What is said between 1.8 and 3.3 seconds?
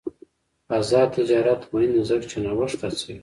دی ځکه چې نوښت هڅوي.